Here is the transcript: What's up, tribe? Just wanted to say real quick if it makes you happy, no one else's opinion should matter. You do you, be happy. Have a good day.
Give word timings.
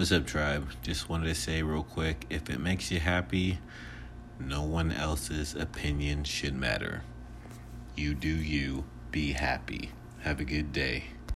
What's 0.00 0.12
up, 0.12 0.26
tribe? 0.26 0.66
Just 0.80 1.10
wanted 1.10 1.26
to 1.26 1.34
say 1.34 1.62
real 1.62 1.82
quick 1.82 2.24
if 2.30 2.48
it 2.48 2.58
makes 2.58 2.90
you 2.90 2.98
happy, 3.00 3.58
no 4.38 4.62
one 4.62 4.92
else's 4.92 5.54
opinion 5.54 6.24
should 6.24 6.54
matter. 6.54 7.02
You 7.96 8.14
do 8.14 8.30
you, 8.30 8.84
be 9.10 9.32
happy. 9.32 9.90
Have 10.20 10.40
a 10.40 10.44
good 10.44 10.72
day. 10.72 11.04